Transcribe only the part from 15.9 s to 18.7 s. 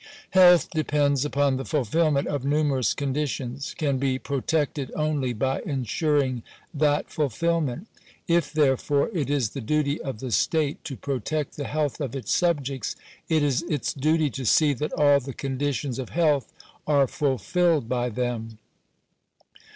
of health are fulfilled by them.